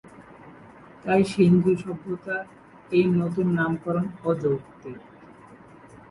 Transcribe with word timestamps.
তাই 1.03 1.21
সিন্ধু 1.33 1.71
সভ্যতার 1.83 2.43
এই 2.91 3.05
নতুন 3.19 3.47
নামকরণ 3.57 4.05
অযৌক্তিক। 4.23 4.99